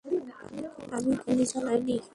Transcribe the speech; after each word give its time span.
আমি 0.95 1.11
গুলি 1.21 1.45
চালাইনি! 1.51 1.95